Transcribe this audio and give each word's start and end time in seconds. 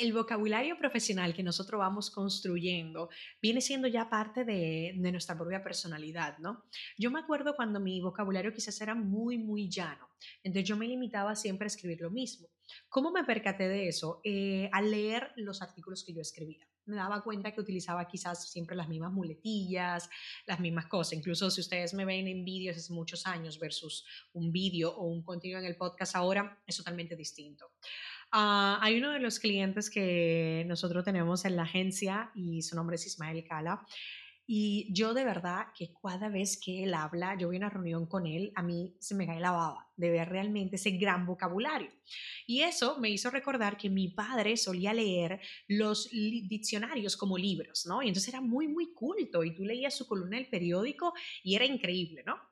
El 0.00 0.12
vocabulario 0.14 0.78
profesional 0.78 1.34
que 1.34 1.42
nosotros 1.42 1.78
vamos 1.78 2.10
construyendo 2.10 3.10
viene 3.40 3.60
siendo 3.60 3.86
ya 3.86 4.08
parte 4.08 4.44
de, 4.44 4.94
nuestra 4.96 5.36
propia 5.36 5.62
personalidad, 5.62 6.38
¿no? 6.38 6.64
Yo 6.96 7.10
me 7.10 7.20
acuerdo 7.20 7.54
cuando 7.54 7.80
mi 7.80 8.00
vocabulario 8.00 8.52
quizás 8.52 8.80
era 8.80 8.94
muy, 8.94 9.36
muy 9.36 9.68
llano, 9.68 10.08
entonces 10.42 10.68
yo 10.68 10.76
me 10.76 10.88
limitaba 10.88 11.36
siempre 11.36 11.66
a 11.66 11.68
escribir 11.68 12.00
lo 12.00 12.10
mismo. 12.10 12.48
¿Cómo 12.88 13.10
me 13.10 13.24
percaté 13.24 13.68
de 13.68 13.88
eso? 13.88 14.20
Eh, 14.24 14.70
al 14.72 14.90
leer 14.90 15.32
los 15.36 15.60
artículos 15.60 16.04
que 16.04 16.14
yo 16.14 16.20
escribía. 16.20 16.66
Me 16.86 16.96
daba 16.96 17.22
cuenta 17.22 17.52
que 17.52 17.60
utilizaba 17.60 18.06
quizás 18.08 18.50
siempre 18.50 18.74
las 18.74 18.88
mismas 18.88 19.12
muletillas, 19.12 20.08
las 20.46 20.60
mismas 20.60 20.86
cosas. 20.86 21.12
Incluso 21.12 21.50
si 21.50 21.60
ustedes 21.60 21.94
me 21.94 22.04
ven 22.04 22.26
en 22.26 22.44
vídeos 22.44 22.76
hace 22.76 22.92
muchos 22.92 23.26
años 23.26 23.58
versus 23.58 24.04
un 24.32 24.50
vídeo 24.50 24.92
o 24.92 25.04
un 25.04 25.22
contenido 25.22 25.60
en 25.60 25.66
el 25.66 25.76
podcast 25.76 26.16
ahora, 26.16 26.62
es 26.66 26.76
totalmente 26.76 27.16
distinto. 27.16 27.70
Ah, 28.32 28.78
hay 28.80 28.98
uno 28.98 29.10
de 29.10 29.18
los 29.18 29.40
clientes 29.40 29.90
que 29.90 30.64
nosotros 30.68 31.04
tenemos 31.04 31.44
en 31.44 31.56
la 31.56 31.62
agencia 31.62 32.30
y 32.34 32.62
su 32.62 32.76
nombre 32.76 32.94
es 32.96 33.06
Ismael 33.06 33.44
Cala. 33.44 33.84
Y 34.46 34.88
yo 34.92 35.14
de 35.14 35.24
verdad 35.24 35.68
que 35.76 35.92
cada 36.02 36.28
vez 36.28 36.60
que 36.60 36.82
él 36.82 36.94
habla, 36.94 37.36
yo 37.38 37.46
voy 37.48 37.56
a 37.56 37.58
una 37.60 37.70
reunión 37.70 38.06
con 38.06 38.26
él, 38.26 38.52
a 38.56 38.62
mí 38.62 38.96
se 38.98 39.14
me 39.14 39.26
cae 39.26 39.40
la 39.40 39.52
baba 39.52 39.88
de 39.96 40.10
ver 40.10 40.28
realmente 40.28 40.76
ese 40.76 40.92
gran 40.92 41.24
vocabulario. 41.24 41.90
Y 42.46 42.62
eso 42.62 42.98
me 42.98 43.10
hizo 43.10 43.30
recordar 43.30 43.76
que 43.76 43.90
mi 43.90 44.08
padre 44.08 44.56
solía 44.56 44.92
leer 44.92 45.40
los 45.68 46.10
diccionarios 46.10 47.16
como 47.16 47.38
libros, 47.38 47.86
¿no? 47.86 48.02
Y 48.02 48.08
entonces 48.08 48.28
era 48.28 48.40
muy, 48.40 48.66
muy 48.66 48.92
culto 48.92 49.44
y 49.44 49.54
tú 49.54 49.64
leías 49.64 49.96
su 49.96 50.06
columna 50.08 50.36
del 50.36 50.48
periódico 50.48 51.14
y 51.44 51.54
era 51.54 51.64
increíble, 51.64 52.24
¿no? 52.26 52.49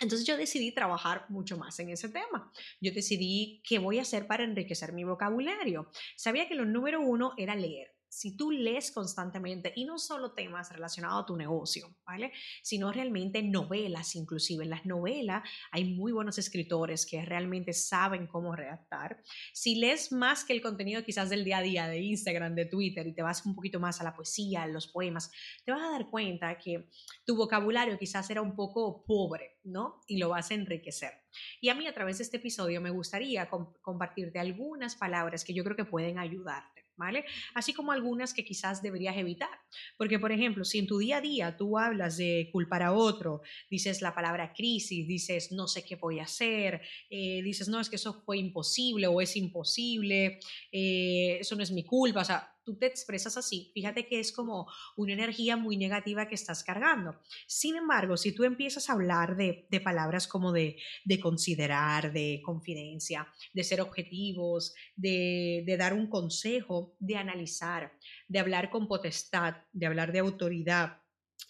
Entonces 0.00 0.26
yo 0.26 0.36
decidí 0.36 0.72
trabajar 0.72 1.26
mucho 1.28 1.56
más 1.56 1.78
en 1.80 1.90
ese 1.90 2.08
tema. 2.08 2.52
Yo 2.80 2.92
decidí 2.92 3.62
qué 3.64 3.78
voy 3.78 3.98
a 3.98 4.02
hacer 4.02 4.26
para 4.26 4.44
enriquecer 4.44 4.92
mi 4.92 5.04
vocabulario. 5.04 5.90
Sabía 6.16 6.48
que 6.48 6.54
lo 6.54 6.64
número 6.64 7.00
uno 7.00 7.32
era 7.36 7.54
leer 7.54 7.99
si 8.10 8.36
tú 8.36 8.50
lees 8.50 8.90
constantemente, 8.90 9.72
y 9.76 9.84
no 9.84 9.98
solo 9.98 10.32
temas 10.32 10.72
relacionados 10.72 11.22
a 11.22 11.26
tu 11.26 11.36
negocio, 11.36 11.96
¿vale? 12.04 12.32
Sino 12.62 12.92
realmente 12.92 13.42
novelas, 13.42 14.16
inclusive 14.16 14.64
en 14.64 14.70
las 14.70 14.84
novelas 14.84 15.48
hay 15.70 15.84
muy 15.84 16.12
buenos 16.12 16.36
escritores 16.36 17.06
que 17.06 17.24
realmente 17.24 17.72
saben 17.72 18.26
cómo 18.26 18.54
redactar. 18.54 19.22
Si 19.54 19.76
lees 19.76 20.10
más 20.10 20.44
que 20.44 20.52
el 20.52 20.60
contenido 20.60 21.04
quizás 21.04 21.30
del 21.30 21.44
día 21.44 21.58
a 21.58 21.62
día 21.62 21.86
de 21.86 22.00
Instagram, 22.00 22.54
de 22.54 22.66
Twitter, 22.66 23.06
y 23.06 23.14
te 23.14 23.22
vas 23.22 23.46
un 23.46 23.54
poquito 23.54 23.78
más 23.78 24.00
a 24.00 24.04
la 24.04 24.14
poesía, 24.14 24.64
a 24.64 24.66
los 24.66 24.88
poemas, 24.88 25.30
te 25.64 25.70
vas 25.70 25.82
a 25.82 25.92
dar 25.92 26.10
cuenta 26.10 26.58
que 26.58 26.90
tu 27.24 27.36
vocabulario 27.36 27.96
quizás 27.96 28.28
era 28.28 28.42
un 28.42 28.56
poco 28.56 29.04
pobre, 29.06 29.60
¿no? 29.62 30.00
Y 30.08 30.18
lo 30.18 30.30
vas 30.30 30.50
a 30.50 30.54
enriquecer. 30.54 31.12
Y 31.60 31.68
a 31.68 31.76
mí 31.76 31.86
a 31.86 31.94
través 31.94 32.18
de 32.18 32.24
este 32.24 32.38
episodio 32.38 32.80
me 32.80 32.90
gustaría 32.90 33.48
compartirte 33.48 34.40
algunas 34.40 34.96
palabras 34.96 35.44
que 35.44 35.54
yo 35.54 35.62
creo 35.62 35.76
que 35.76 35.84
pueden 35.84 36.18
ayudarte. 36.18 36.89
¿Vale? 36.96 37.24
Así 37.54 37.72
como 37.72 37.92
algunas 37.92 38.34
que 38.34 38.44
quizás 38.44 38.82
deberías 38.82 39.16
evitar. 39.16 39.48
Porque, 39.96 40.18
por 40.18 40.32
ejemplo, 40.32 40.64
si 40.64 40.78
en 40.78 40.86
tu 40.86 40.98
día 40.98 41.18
a 41.18 41.20
día 41.20 41.56
tú 41.56 41.78
hablas 41.78 42.16
de 42.16 42.48
culpar 42.52 42.82
a 42.82 42.92
otro, 42.92 43.42
dices 43.70 44.02
la 44.02 44.14
palabra 44.14 44.52
crisis, 44.52 45.06
dices 45.06 45.52
no 45.52 45.66
sé 45.66 45.84
qué 45.84 45.96
voy 45.96 46.20
a 46.20 46.24
hacer, 46.24 46.82
eh, 47.08 47.42
dices 47.42 47.68
no, 47.68 47.80
es 47.80 47.88
que 47.88 47.96
eso 47.96 48.22
fue 48.24 48.38
imposible 48.38 49.06
o 49.06 49.20
es 49.20 49.36
imposible, 49.36 50.40
eh, 50.72 51.38
eso 51.40 51.56
no 51.56 51.62
es 51.62 51.70
mi 51.70 51.84
culpa, 51.84 52.20
o 52.20 52.24
sea, 52.24 52.54
tú 52.70 52.78
te 52.78 52.86
expresas 52.86 53.36
así, 53.36 53.70
fíjate 53.74 54.06
que 54.06 54.20
es 54.20 54.30
como 54.32 54.68
una 54.96 55.12
energía 55.12 55.56
muy 55.56 55.76
negativa 55.76 56.28
que 56.28 56.36
estás 56.36 56.62
cargando. 56.62 57.20
Sin 57.48 57.76
embargo, 57.76 58.16
si 58.16 58.32
tú 58.32 58.44
empiezas 58.44 58.88
a 58.88 58.92
hablar 58.92 59.36
de, 59.36 59.66
palabras 59.82 60.28
como 60.28 60.52
de, 60.52 60.76
considerar, 61.20 62.12
de 62.12 62.40
confidencia, 62.44 63.26
de 63.52 63.64
ser 63.64 63.80
objetivos, 63.80 64.74
de, 64.94 65.64
de 65.66 65.76
dar 65.76 65.94
un 65.94 66.08
consejo, 66.08 66.94
de 67.00 67.16
analizar, 67.16 67.92
de 68.28 68.38
hablar 68.38 68.70
con 68.70 68.86
potestad, 68.86 69.56
de 69.72 69.86
hablar 69.86 70.12
de 70.12 70.20
autoridad, 70.20 70.98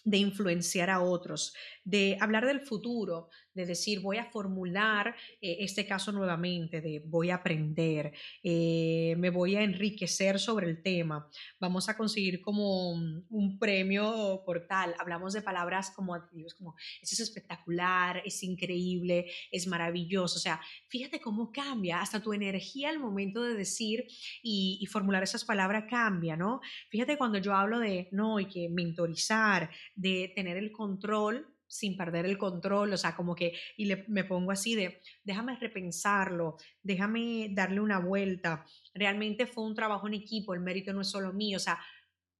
de 0.03 0.17
influenciar 0.17 0.89
a 0.89 1.01
otros, 1.01 1.53
de 1.83 2.17
hablar 2.19 2.45
del 2.45 2.61
futuro, 2.61 3.29
de 3.53 3.65
decir 3.65 3.99
voy 3.99 4.17
a 4.17 4.25
formular 4.25 5.15
eh, 5.41 5.57
este 5.59 5.85
caso 5.85 6.11
nuevamente, 6.11 6.81
de 6.81 7.03
voy 7.05 7.29
a 7.29 7.35
aprender, 7.35 8.13
eh, 8.43 9.15
me 9.17 9.29
voy 9.29 9.55
a 9.55 9.63
enriquecer 9.63 10.39
sobre 10.39 10.67
el 10.67 10.81
tema, 10.81 11.29
vamos 11.59 11.89
a 11.89 11.97
conseguir 11.97 12.41
como 12.41 12.91
un 12.91 13.57
premio 13.59 14.41
por 14.45 14.67
tal, 14.67 14.95
hablamos 14.99 15.33
de 15.33 15.41
palabras 15.41 15.91
como 15.91 16.15
adjetivos 16.15 16.53
como 16.53 16.75
es 17.01 17.19
espectacular, 17.19 18.21
es 18.25 18.41
increíble, 18.43 19.29
es 19.51 19.67
maravilloso, 19.67 20.37
o 20.37 20.41
sea, 20.41 20.61
fíjate 20.87 21.19
cómo 21.19 21.51
cambia, 21.51 22.01
hasta 22.01 22.21
tu 22.21 22.33
energía 22.33 22.89
al 22.89 22.99
momento 22.99 23.43
de 23.43 23.53
decir 23.53 24.05
y, 24.41 24.79
y 24.81 24.85
formular 24.85 25.23
esas 25.23 25.45
palabras 25.45 25.85
cambia, 25.89 26.35
¿no? 26.35 26.61
Fíjate 26.89 27.17
cuando 27.17 27.37
yo 27.37 27.53
hablo 27.53 27.79
de, 27.79 28.07
no, 28.11 28.37
hay 28.37 28.45
que 28.45 28.69
mentorizar, 28.69 29.69
de 29.95 30.31
tener 30.35 30.57
el 30.57 30.71
control 30.71 31.47
sin 31.71 31.95
perder 31.95 32.25
el 32.25 32.37
control, 32.37 32.91
o 32.91 32.97
sea, 32.97 33.15
como 33.15 33.33
que, 33.33 33.53
y 33.77 33.89
me 34.09 34.25
pongo 34.25 34.51
así 34.51 34.75
de, 34.75 35.01
déjame 35.23 35.55
repensarlo, 35.55 36.57
déjame 36.83 37.47
darle 37.53 37.79
una 37.79 37.97
vuelta, 37.97 38.65
realmente 38.93 39.45
fue 39.45 39.63
un 39.63 39.73
trabajo 39.73 40.05
en 40.07 40.15
equipo, 40.15 40.53
el 40.53 40.59
mérito 40.59 40.91
no 40.91 40.99
es 40.99 41.07
solo 41.07 41.31
mío, 41.31 41.55
o 41.55 41.61
sea, 41.61 41.79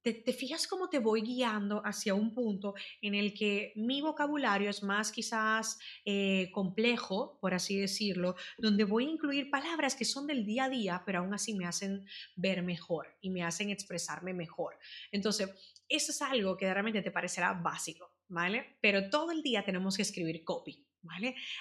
te, 0.02 0.32
fijas 0.32 0.66
cómo 0.66 0.88
te 0.88 0.98
voy 0.98 1.22
guiando 1.22 1.80
hacia 1.84 2.14
un 2.14 2.34
punto 2.34 2.74
en 3.00 3.14
el 3.14 3.34
que 3.34 3.72
mi 3.76 4.00
vocabulario 4.00 4.68
es 4.68 4.82
más 4.82 5.12
quizás 5.12 5.78
eh, 6.04 6.50
complejo, 6.52 7.38
por 7.40 7.54
así 7.54 7.78
decirlo, 7.78 8.34
donde 8.58 8.84
voy 8.84 9.06
a 9.06 9.10
incluir 9.10 9.50
palabras 9.50 9.94
que 9.94 10.04
son 10.04 10.26
del 10.26 10.44
día 10.44 10.64
a 10.64 10.68
día, 10.68 11.02
pero 11.06 11.20
aún 11.20 11.34
así 11.34 11.54
me 11.54 11.66
hacen 11.66 12.04
ver 12.36 12.62
mejor 12.62 13.16
y 13.20 13.30
me 13.30 13.44
hacen 13.44 13.70
expresarme 13.70 14.34
mejor. 14.34 14.76
Entonces, 15.12 15.50
eso 15.88 16.12
es 16.12 16.22
algo 16.22 16.56
que 16.56 16.72
realmente 16.72 17.02
te 17.02 17.10
parecerá 17.10 17.52
básico, 17.52 18.12
¿vale? 18.28 18.78
Pero 18.80 19.10
todo 19.10 19.30
el 19.30 19.42
día 19.42 19.64
tenemos 19.64 19.96
que 19.96 20.02
escribir 20.02 20.44
copy. 20.44 20.86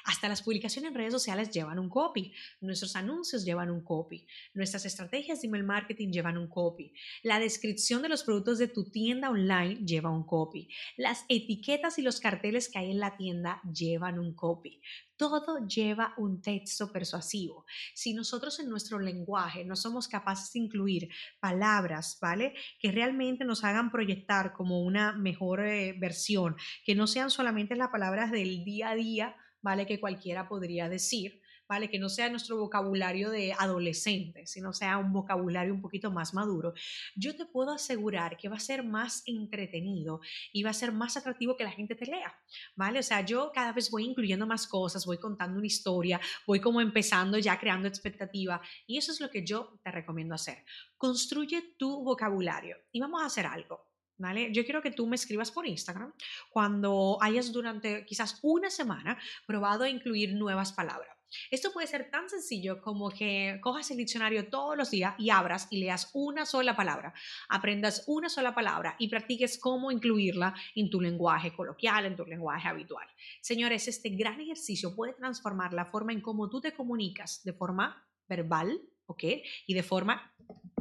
Hasta 0.05 0.29
las 0.29 0.41
publicaciones 0.41 0.89
en 0.89 0.97
redes 0.97 1.13
sociales 1.13 1.51
llevan 1.51 1.79
un 1.79 1.89
copy, 1.89 2.33
nuestros 2.61 2.95
anuncios 2.95 3.45
llevan 3.45 3.71
un 3.71 3.83
copy, 3.83 4.25
nuestras 4.53 4.85
estrategias 4.85 5.41
de 5.41 5.47
email 5.47 5.63
marketing 5.63 6.09
llevan 6.09 6.37
un 6.37 6.47
copy, 6.47 6.93
la 7.23 7.39
descripción 7.39 8.01
de 8.01 8.09
los 8.09 8.23
productos 8.23 8.59
de 8.59 8.67
tu 8.67 8.89
tienda 8.89 9.29
online 9.29 9.85
lleva 9.85 10.09
un 10.09 10.25
copy, 10.25 10.69
las 10.97 11.25
etiquetas 11.29 11.99
y 11.99 12.01
los 12.01 12.19
carteles 12.19 12.69
que 12.69 12.79
hay 12.79 12.91
en 12.91 12.99
la 12.99 13.17
tienda 13.17 13.61
llevan 13.73 14.19
un 14.19 14.33
copy 14.33 14.81
todo 15.29 15.65
lleva 15.67 16.13
un 16.17 16.41
texto 16.41 16.91
persuasivo. 16.91 17.65
Si 17.93 18.13
nosotros 18.13 18.59
en 18.59 18.69
nuestro 18.69 18.99
lenguaje 18.99 19.63
no 19.63 19.75
somos 19.75 20.07
capaces 20.07 20.53
de 20.53 20.59
incluir 20.59 21.09
palabras, 21.39 22.17
¿vale? 22.21 22.55
Que 22.79 22.91
realmente 22.91 23.45
nos 23.45 23.63
hagan 23.63 23.91
proyectar 23.91 24.53
como 24.53 24.81
una 24.81 25.13
mejor 25.13 25.65
eh, 25.65 25.93
versión, 25.99 26.55
que 26.85 26.95
no 26.95 27.07
sean 27.07 27.29
solamente 27.29 27.75
las 27.75 27.89
palabras 27.89 28.31
del 28.31 28.63
día 28.63 28.89
a 28.89 28.95
día, 28.95 29.35
¿vale? 29.61 29.85
Que 29.85 29.99
cualquiera 29.99 30.47
podría 30.47 30.89
decir, 30.89 31.41
¿vale? 31.71 31.89
Que 31.89 31.99
no 31.99 32.09
sea 32.09 32.29
nuestro 32.29 32.57
vocabulario 32.57 33.29
de 33.29 33.53
adolescente, 33.53 34.45
sino 34.45 34.73
sea 34.73 34.97
un 34.97 35.13
vocabulario 35.13 35.73
un 35.73 35.79
poquito 35.79 36.11
más 36.11 36.33
maduro, 36.33 36.73
yo 37.15 37.33
te 37.33 37.45
puedo 37.45 37.71
asegurar 37.71 38.35
que 38.35 38.49
va 38.49 38.57
a 38.57 38.59
ser 38.59 38.83
más 38.83 39.23
entretenido 39.25 40.19
y 40.51 40.63
va 40.63 40.71
a 40.71 40.73
ser 40.73 40.91
más 40.91 41.15
atractivo 41.15 41.55
que 41.55 41.63
la 41.63 41.71
gente 41.71 41.95
te 41.95 42.07
lea, 42.07 42.37
¿vale? 42.75 42.99
O 42.99 43.03
sea, 43.03 43.21
yo 43.21 43.53
cada 43.53 43.71
vez 43.71 43.89
voy 43.89 44.03
incluyendo 44.03 44.45
más 44.45 44.67
cosas, 44.67 45.05
voy 45.05 45.17
contando 45.17 45.59
una 45.59 45.67
historia, 45.67 46.19
voy 46.45 46.59
como 46.59 46.81
empezando 46.81 47.37
ya 47.37 47.57
creando 47.57 47.87
expectativa 47.87 48.61
y 48.85 48.97
eso 48.97 49.13
es 49.13 49.21
lo 49.21 49.29
que 49.29 49.45
yo 49.45 49.79
te 49.81 49.91
recomiendo 49.91 50.35
hacer. 50.35 50.65
Construye 50.97 51.75
tu 51.77 52.03
vocabulario 52.03 52.75
y 52.91 52.99
vamos 52.99 53.21
a 53.21 53.27
hacer 53.27 53.45
algo. 53.45 53.87
¿Vale? 54.17 54.51
Yo 54.53 54.65
quiero 54.65 54.83
que 54.83 54.91
tú 54.91 55.07
me 55.07 55.15
escribas 55.15 55.51
por 55.51 55.65
Instagram 55.65 56.13
cuando 56.51 57.17
hayas 57.21 57.51
durante 57.51 58.05
quizás 58.05 58.37
una 58.43 58.69
semana 58.69 59.17
probado 59.47 59.85
a 59.85 59.89
incluir 59.89 60.35
nuevas 60.35 60.73
palabras. 60.73 61.20
Esto 61.49 61.71
puede 61.71 61.87
ser 61.87 62.09
tan 62.09 62.29
sencillo 62.29 62.81
como 62.81 63.09
que 63.09 63.59
cojas 63.61 63.89
el 63.91 63.97
diccionario 63.97 64.49
todos 64.49 64.77
los 64.77 64.91
días 64.91 65.15
y 65.17 65.29
abras 65.29 65.67
y 65.69 65.79
leas 65.79 66.09
una 66.13 66.45
sola 66.45 66.75
palabra, 66.75 67.13
aprendas 67.49 68.03
una 68.07 68.29
sola 68.29 68.53
palabra 68.53 68.95
y 68.99 69.09
practiques 69.09 69.57
cómo 69.59 69.91
incluirla 69.91 70.53
en 70.75 70.89
tu 70.89 71.01
lenguaje 71.01 71.53
coloquial, 71.53 72.05
en 72.05 72.15
tu 72.15 72.25
lenguaje 72.25 72.67
habitual. 72.67 73.07
Señores, 73.41 73.87
este 73.87 74.09
gran 74.09 74.39
ejercicio 74.39 74.95
puede 74.95 75.13
transformar 75.13 75.73
la 75.73 75.85
forma 75.85 76.13
en 76.13 76.21
cómo 76.21 76.49
tú 76.49 76.61
te 76.61 76.73
comunicas 76.73 77.43
de 77.43 77.53
forma 77.53 78.07
verbal, 78.27 78.81
¿ok? 79.05 79.23
Y 79.67 79.73
de 79.73 79.83
forma 79.83 80.33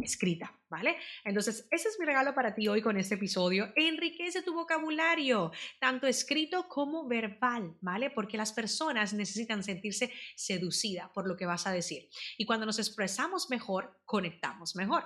escrita, 0.02 0.59
¿vale? 0.70 0.96
Entonces, 1.24 1.66
ese 1.70 1.88
es 1.88 1.98
mi 1.98 2.06
regalo 2.06 2.34
para 2.34 2.54
ti 2.54 2.68
hoy 2.68 2.80
con 2.80 2.96
este 2.96 3.16
episodio. 3.16 3.72
Enriquece 3.76 4.42
tu 4.42 4.54
vocabulario, 4.54 5.52
tanto 5.78 6.06
escrito 6.06 6.68
como 6.68 7.06
verbal, 7.06 7.76
¿vale? 7.80 8.10
Porque 8.10 8.38
las 8.38 8.52
personas 8.52 9.12
necesitan 9.12 9.62
sentirse 9.62 10.12
seducidas 10.36 11.10
por 11.10 11.26
lo 11.26 11.36
que 11.36 11.46
vas 11.46 11.66
a 11.66 11.72
decir. 11.72 12.08
Y 12.38 12.46
cuando 12.46 12.66
nos 12.66 12.78
expresamos 12.78 13.50
mejor, 13.50 14.00
conectamos 14.04 14.76
mejor. 14.76 15.04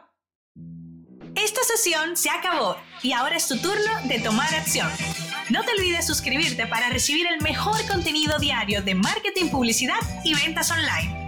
Esta 1.34 1.62
sesión 1.64 2.16
se 2.16 2.30
acabó 2.30 2.76
y 3.02 3.12
ahora 3.12 3.36
es 3.36 3.48
tu 3.48 3.58
turno 3.58 4.06
de 4.06 4.20
tomar 4.20 4.54
acción. 4.54 4.88
No 5.50 5.64
te 5.64 5.72
olvides 5.72 6.06
suscribirte 6.06 6.66
para 6.66 6.88
recibir 6.90 7.26
el 7.26 7.40
mejor 7.40 7.86
contenido 7.88 8.38
diario 8.38 8.82
de 8.82 8.94
marketing, 8.94 9.50
publicidad 9.50 10.00
y 10.24 10.34
ventas 10.34 10.70
online. 10.70 11.23